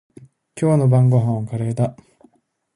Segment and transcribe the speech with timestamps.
[0.59, 1.95] 今日の晩ごはんはカレーだ。